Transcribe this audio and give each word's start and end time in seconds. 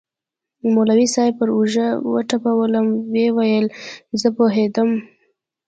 مولوي 0.73 1.07
صاحب 1.15 1.33
پر 1.39 1.49
اوږه 1.55 1.87
وټپولوم 2.13 2.87
ويې 3.13 3.27
ويل 3.37 3.65
زه 4.21 4.29
پوهېدم. 4.37 4.89